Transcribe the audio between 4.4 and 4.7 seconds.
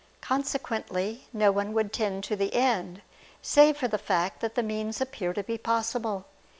that the